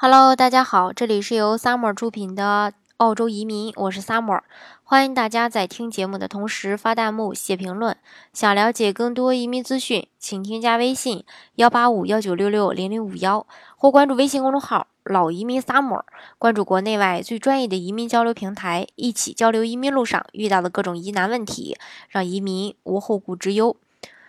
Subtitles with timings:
[0.00, 4.42] Hello，大家好，这里是由 Summer 出品的澳洲移民，我是 Summer，
[4.84, 7.96] 欢迎大家在听节目的同时发弹幕、写评论。
[8.32, 11.24] 想了解更多移民资讯，请添加微信
[11.56, 13.44] 幺八五幺九六六零零五幺，
[13.76, 16.04] 或关注微信公众号“老移民 Summer”，
[16.38, 21.76] 关注国内外最专业的移民交流平台，一起交流移民路上遇到的各种疑难问题，
[22.08, 23.74] 让移民无后顾之忧。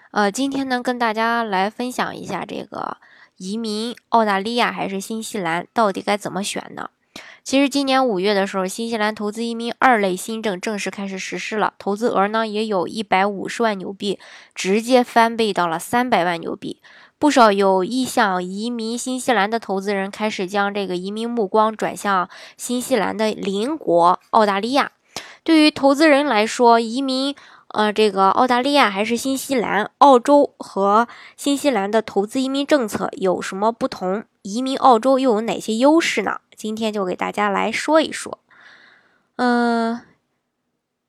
[0.10, 2.98] 呃，今天呢，跟大家来分享一下这个。
[3.40, 6.90] 移民澳大利亚还是新西兰，到底该怎么选呢？
[7.42, 14.20] 其实今年五月的时候，新西兰投资移民二类新政正式开始实施了，投资额呢也有一百五十万纽币，
[14.54, 16.82] 直接翻倍到了三百万纽币。
[17.18, 24.92] 不少有意向移民新西兰的投资人开始将这个移民目光转向新西兰的邻国澳大利亚。
[25.44, 27.34] 对于投资人来说，移民。
[27.70, 29.92] 呃，这个澳大利亚还是新西兰？
[30.00, 34.24] 澳洲和新西兰的投资移民政策有什么不同？
[34.42, 36.40] 移民澳洲又有哪些优势呢？
[36.56, 38.40] 今天就给大家来说一说。
[39.36, 40.02] 嗯。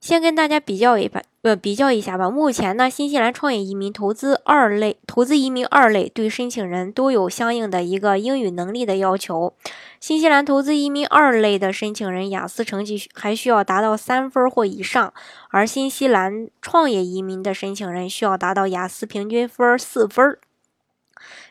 [0.00, 2.30] 先跟大家比较一把，呃，比较一下吧。
[2.30, 9.52] 目前呢，新西兰创业移民投资二类、投资移民二类对申请人都有相应的一个英语能力的要求。
[10.00, 15.12] 新西兰投资移民二类的申请人雅思成绩还需要达到三分或以上，
[15.50, 20.38] 而新西兰创业移民的申请人需要达到雅思平均分四分。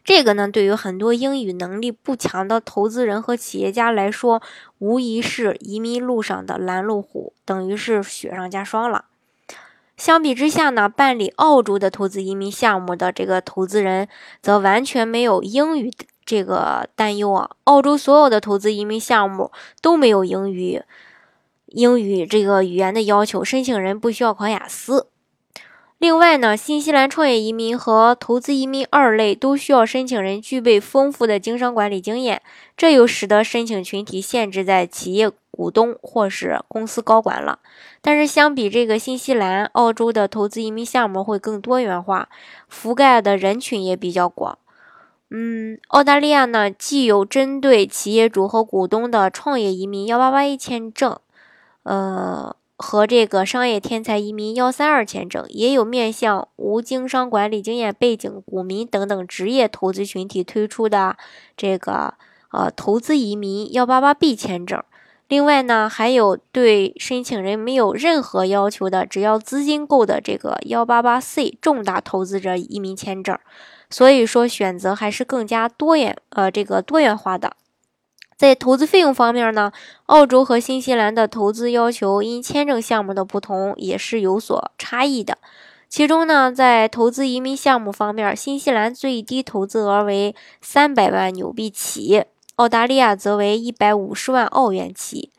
[0.03, 4.41] 这个呢，对于很多英语能力不强的投资人和企业家来说，
[4.79, 9.05] 无疑是移民路上的拦路虎，等于是雪上加霜了。
[9.97, 14.07] 相比之下呢，办理澳洲的投资移民项目的这个投资人
[14.41, 15.91] 则完全没有英语
[16.25, 17.51] 这个担忧啊。
[17.65, 20.81] 澳洲所有的投资移民项目都没有英语
[21.65, 25.07] 英语这个语言的要求，申请人不需要考雅思。
[25.99, 32.41] 另外呢，新西兰创业移民和投资移民二类都需要申请人具备丰富的经商管理经验，
[32.77, 37.59] 这又使得申请群体限制在企业股东或是公司高管了。
[38.01, 42.29] 但是相比这个新西兰、澳洲的投资移民项目会更多元化，
[42.71, 44.57] 覆盖的人群也比较广。
[45.29, 51.19] 嗯，澳大利亚呢，既有针对企业主和股东的创业移民幺八八一签证，
[51.83, 52.55] 呃。
[52.81, 61.17] 和这个商业天才移民幺三二签证，也有面向无经商管理经验背景股民等等职业投资群体推出的
[61.57, 62.13] 这个
[62.53, 64.81] 呃投资移民幺八八 B 签证。
[65.27, 73.37] 另外呢，还有对申请人没有任何要求的，只要资金够的这个幺八八 C 重大投资者移民签证。
[73.89, 77.57] 所以说选择还是更加多元呃这个多元化的。
[78.39, 79.73] 在投资费用方面呢，
[80.05, 85.37] 澳洲和新西兰的投资要求因签证项目的不同也是有所差异的。
[85.89, 92.23] 其中呢，在投资移民项目方面，新西兰最低投资额为三百万纽币起，
[92.55, 95.31] 澳大利亚则为一百五十万澳元起。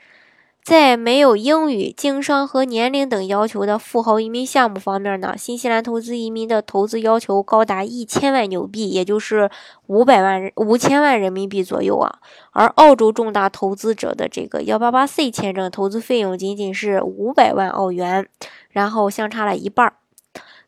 [0.63, 9.51] 在没有英语、经商和年龄等要求的富豪移民项目方面呢，新西兰投资移民的投资要求高达一千万纽币，也就是
[9.87, 12.21] 五百万五千万人民币左右啊。
[12.53, 18.29] 而澳洲重大投资者的这个幺八八 C 签证投资费用仅仅是五百万澳元，
[18.69, 19.95] 然后相差了一半儿。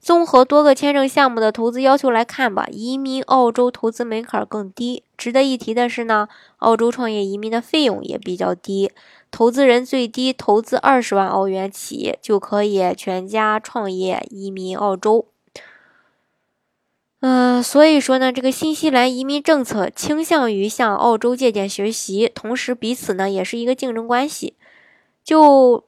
[0.02, 5.04] 综合多个签证项目的投资要求来看吧，移民澳洲投资门槛更低。
[5.16, 8.90] 值得一提的是呢，澳洲创业移民的费用也比较低，
[9.30, 15.26] 投资人最低投资二十万澳元起就可以全家创业移民澳洲。
[17.20, 24.56] 嗯，所以说呢，这个新西兰移民政策倾向于向澳洲借鉴学习，同时彼此呢也是一个竞争关系。
[25.22, 25.84] 就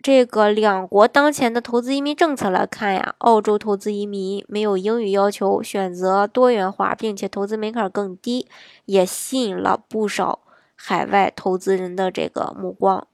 [0.00, 8.48] 这个两国当前的投资移民政策来看呀，澳洲投资移民没有英语要求，选择多元化，并且投资门槛更低，
[8.84, 10.38] 也吸引了不少
[10.76, 13.08] 海外投资人的这个目光。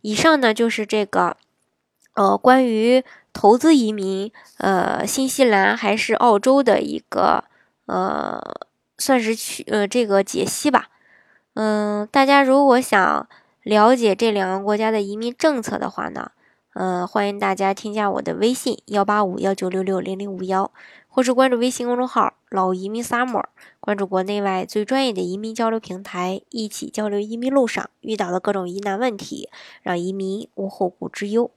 [0.00, 1.36] 以上呢就是这个
[2.14, 7.44] 呃关于投资移民呃新西兰还是澳洲的一个
[7.86, 8.42] 呃
[8.98, 10.88] 算是去呃这个解析吧。
[11.54, 13.28] 嗯，大家如果想。
[13.64, 16.32] 了解这两个国家的移民政策的话呢，
[16.74, 20.70] 呃，欢迎大家添加我的微信幺八五幺九六六零零五幺，
[21.08, 23.44] 或是关注微信公众号“老移民 summer”，
[23.80, 29.48] 关注国内外最专业的移民交流平台，一起交流移民路上遇到的各种疑难问题，
[29.82, 31.50] 让移民无后顾之忧。